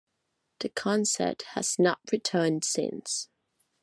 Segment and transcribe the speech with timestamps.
[0.61, 3.29] The concert has not returned since.